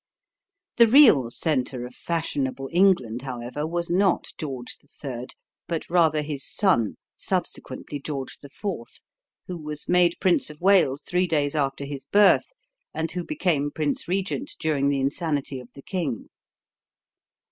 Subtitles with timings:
[0.77, 5.27] The real center of fashionable England, however, was not George III.,
[5.67, 8.65] but rather his son, subsequently George IV.,
[9.45, 12.47] who was made Prince of Wales three days after his birth,
[12.95, 16.29] and who became prince regent during the insanity of the king.